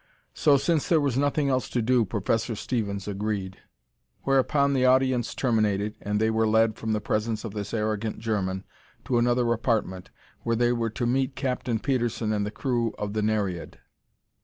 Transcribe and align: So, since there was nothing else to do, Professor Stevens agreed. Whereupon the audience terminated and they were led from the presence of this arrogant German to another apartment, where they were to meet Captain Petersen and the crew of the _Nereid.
So, 0.33 0.57
since 0.57 0.89
there 0.89 0.99
was 0.99 1.15
nothing 1.15 1.49
else 1.49 1.69
to 1.69 1.79
do, 1.79 2.05
Professor 2.05 2.55
Stevens 2.55 3.07
agreed. 3.07 3.57
Whereupon 4.23 4.73
the 4.73 4.83
audience 4.83 5.35
terminated 5.35 5.93
and 6.01 6.19
they 6.19 6.31
were 6.31 6.47
led 6.47 6.75
from 6.75 6.93
the 6.93 6.99
presence 6.99 7.43
of 7.43 7.53
this 7.53 7.71
arrogant 7.71 8.17
German 8.17 8.65
to 9.05 9.19
another 9.19 9.53
apartment, 9.53 10.09
where 10.41 10.55
they 10.55 10.73
were 10.73 10.89
to 10.89 11.05
meet 11.05 11.35
Captain 11.35 11.77
Petersen 11.77 12.33
and 12.33 12.47
the 12.47 12.49
crew 12.49 12.95
of 12.97 13.13
the 13.13 13.21
_Nereid. 13.21 13.75